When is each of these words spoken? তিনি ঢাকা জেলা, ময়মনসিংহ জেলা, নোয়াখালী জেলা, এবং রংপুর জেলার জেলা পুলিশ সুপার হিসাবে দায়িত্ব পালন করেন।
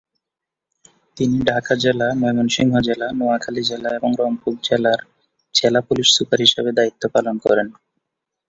তিনি 1.17 1.37
ঢাকা 1.45 1.73
জেলা, 1.75 2.07
ময়মনসিংহ 2.15 2.73
জেলা, 2.79 3.07
নোয়াখালী 3.11 3.63
জেলা, 3.63 3.89
এবং 3.95 4.09
রংপুর 4.19 4.53
জেলার 4.63 4.99
জেলা 5.55 5.79
পুলিশ 5.81 6.07
সুপার 6.15 6.39
হিসাবে 6.39 6.71
দায়িত্ব 6.71 7.03
পালন 7.13 7.35
করেন। 7.37 7.67